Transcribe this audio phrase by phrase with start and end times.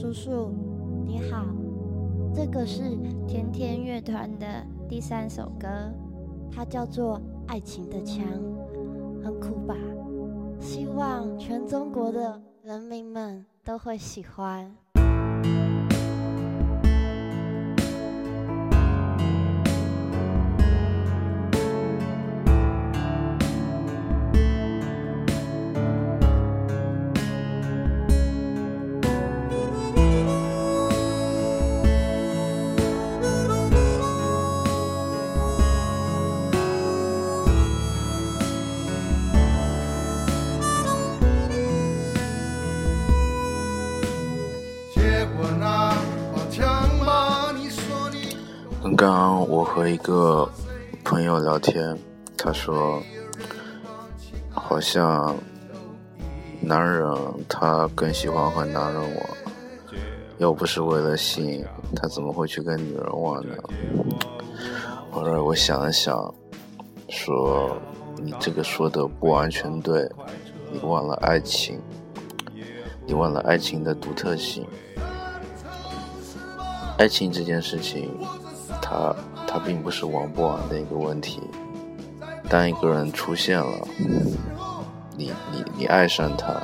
[0.00, 0.52] 叔叔，
[1.04, 1.44] 你好。
[2.32, 4.46] 这个是甜甜乐团的
[4.88, 5.66] 第三首歌，
[6.52, 7.18] 它叫做
[7.48, 8.24] 《爱情的枪》，
[9.24, 9.74] 很酷吧？
[10.60, 14.72] 希望全中国的人民们都会喜欢。
[48.80, 50.48] 刚刚我和一个
[51.04, 51.96] 朋友聊天，
[52.36, 53.02] 他说，
[54.50, 55.36] 好像
[56.60, 57.06] 男人
[57.48, 59.22] 他更喜欢和男人玩，
[60.38, 61.64] 要不是为了性，
[61.94, 63.54] 他怎么会去跟女人玩呢？
[65.10, 66.34] 后来我想了想，
[67.08, 67.76] 说
[68.16, 70.08] 你这个说的不完全对，
[70.72, 71.80] 你忘了爱情，
[73.06, 74.66] 你忘了爱情的独特性，
[76.98, 78.10] 爱情这件事情。
[78.82, 79.14] 它
[79.46, 81.40] 它并不是玩不玩的一个问题。
[82.48, 83.86] 当一个人出现了，
[85.16, 86.54] 你你你爱上他，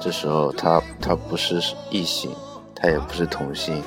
[0.00, 2.30] 这时候他他不是异性，
[2.74, 3.82] 他也不是同性。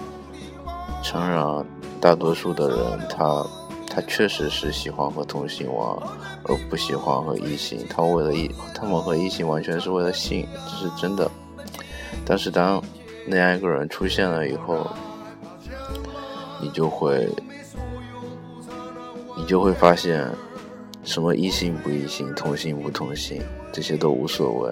[1.04, 1.66] 诚然，
[2.00, 3.46] 大多数的人他
[3.88, 5.98] 他确实是喜欢和同性玩，
[6.44, 7.86] 而不喜欢和异性。
[7.90, 11.30] 他为了异，他们和异性完全是为了性，这是真的。
[12.26, 12.82] 但是当
[13.28, 14.88] 那样一个人出现了以后，
[16.64, 17.30] 你就会。
[19.36, 20.30] 你就会发现，
[21.04, 23.42] 什么异性不异性，同性不同性，
[23.74, 24.72] 这些都无所谓，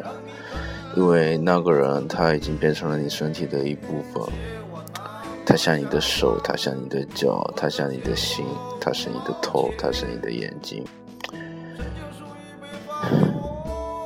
[0.95, 4.23] 因为那个人他已经变成了你身体的一部分，
[5.44, 8.46] 他像你的手，他像你的脚，他像你的心，
[8.79, 10.85] 他是你的头，他是你的眼睛。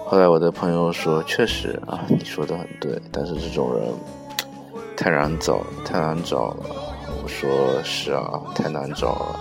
[0.06, 3.94] 后来我的朋友说：“确实啊，你说的很对，但是这种人
[4.96, 6.66] 太难找了，太难找了。”
[7.26, 9.40] 我说：“是啊，太难找了。”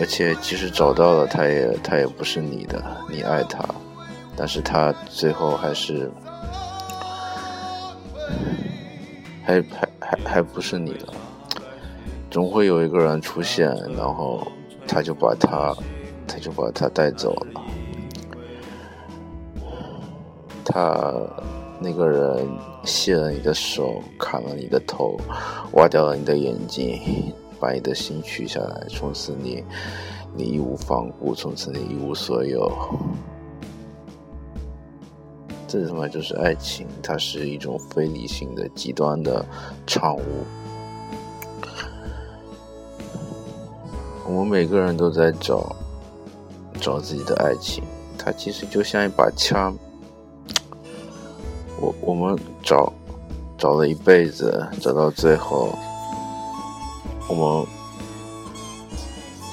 [0.00, 3.62] 而且，即使找到了，他也他也不是你的，你爱他，
[4.34, 6.10] 但是他最后还是，
[9.44, 11.08] 还还还还不是你的，
[12.30, 14.50] 总会有一个人出现，然后
[14.88, 15.76] 他就把他，
[16.26, 17.60] 他就把他带走了，
[20.64, 21.12] 他
[21.80, 22.46] 那个人
[22.84, 25.18] 卸了你的手，砍了你的头，
[25.72, 27.00] 挖掉了你的眼睛。
[27.58, 29.62] 把你的心取下来，从此你，
[30.34, 32.72] 你义无反顾，从此你一无所有。
[35.68, 39.44] 这他妈就是爱情，它是一种非理性的极端的
[39.86, 40.22] 产物。
[44.24, 45.76] 我们每个人都在找，
[46.80, 47.84] 找自己的爱情，
[48.16, 49.76] 它其实就像一把枪。
[51.80, 52.92] 我我们找，
[53.56, 55.74] 找了一辈子，找到最后。
[57.28, 57.66] 我们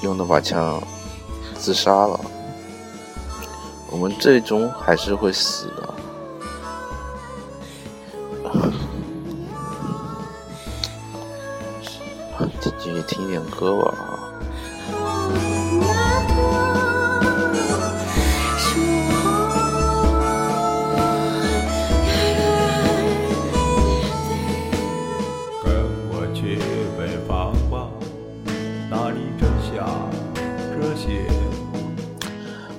[0.02, 0.82] 用那把枪
[1.56, 2.20] 自杀了，
[3.90, 5.94] 我们最终还是会死的。
[12.78, 14.27] 继续听点歌吧啊。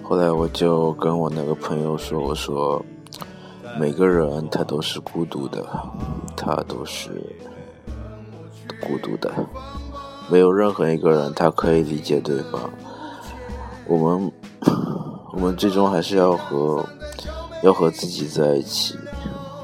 [0.09, 2.83] 后来我就跟我那个朋友说：“我说，
[3.77, 5.63] 每个人他都是孤独的，
[6.35, 7.11] 他都是
[8.81, 9.31] 孤独的，
[10.27, 12.59] 没有任何一个人他可以理解对方。
[13.85, 14.31] 我们，
[15.31, 16.83] 我们最终还是要和
[17.61, 18.97] 要和自己在一起，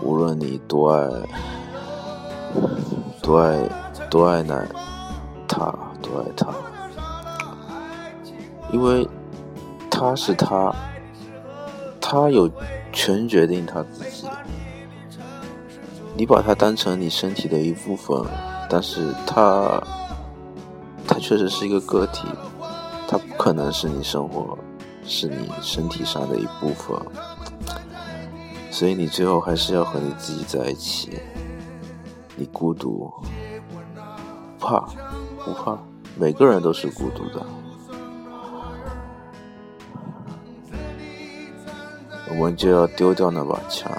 [0.03, 1.09] 无论你多爱，
[3.19, 3.67] 多爱，
[4.11, 4.63] 多爱那
[5.47, 5.73] 他，
[6.03, 6.53] 多爱他。”
[8.71, 9.07] 因为
[9.97, 10.75] 他是他，
[12.01, 12.51] 他有
[12.91, 14.27] 权决定他自己。
[16.17, 18.21] 你把他当成你身体的一部分，
[18.69, 19.81] 但是他，
[21.07, 22.27] 他确实是一个个体，
[23.07, 24.57] 他不可能是你生活，
[25.05, 26.99] 是你身体上的一部分。
[28.69, 31.17] 所以你最后还是要和你自己在一起。
[32.35, 33.09] 你孤独，
[34.59, 34.81] 不怕，
[35.45, 35.79] 不怕，
[36.17, 37.45] 每个人都是孤独的。
[42.29, 43.91] 我们就要丢掉那把枪，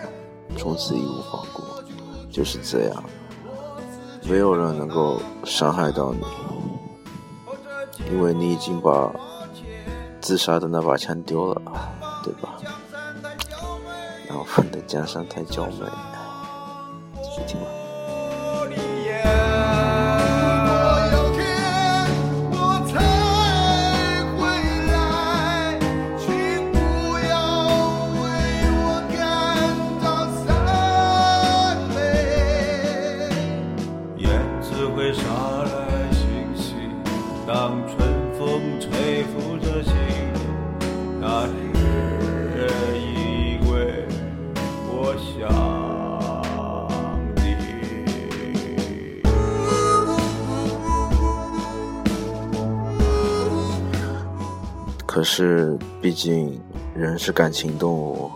[0.57, 1.63] 从此义无反顾，
[2.31, 3.05] 就是这样。
[4.29, 6.25] 没有人能够伤害到你，
[8.11, 9.15] 因为你已经把
[10.21, 11.63] 自杀的那把枪丢了，
[12.25, 12.59] 对吧？
[14.29, 15.87] 然后分的江山太娇美，
[17.23, 17.67] 继续听吧。
[55.17, 56.61] 可是，毕竟
[56.95, 58.31] 人是感情动物。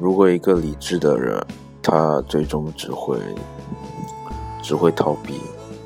[0.00, 1.40] 如果一个理智的人，
[1.80, 3.20] 他最终只会
[4.64, 5.40] 只会逃避，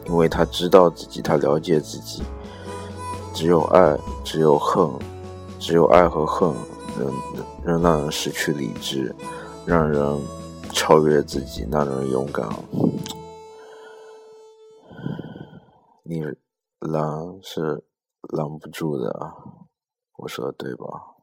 [0.06, 2.22] 因为他知道自己，他了解自己。
[3.34, 3.94] 只有爱，
[4.24, 4.90] 只有恨，
[5.58, 6.50] 只有爱和恨，
[6.96, 7.12] 能
[7.62, 9.14] 能让人失去理智，
[9.66, 10.18] 让人
[10.72, 12.48] 超越自己，让人勇敢。
[16.04, 16.24] 你
[16.80, 17.84] 狼是。
[18.28, 19.10] 拦不住的，
[20.18, 21.15] 我说的对吧？